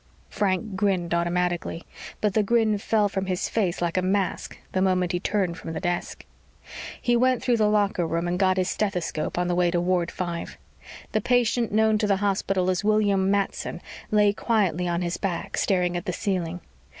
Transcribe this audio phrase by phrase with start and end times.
[0.31, 1.83] Frank grinned automatically,
[2.21, 5.73] but the grin fell from his face like a mask the moment he turned from
[5.73, 6.25] the desk.
[6.99, 10.09] He went through the locker room and got his stethoscope on the way to Ward
[10.09, 10.57] Five.
[11.11, 13.79] The patient known to the hospital as William Matson
[14.09, 16.61] lay quietly on his back, staring at the ceiling.